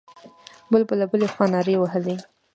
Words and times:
بل 0.71 0.81
به 0.87 0.93
له 0.99 1.05
بلې 1.11 1.27
خوا 1.33 1.45
نارې 1.53 1.75
وهلې. 1.77 2.15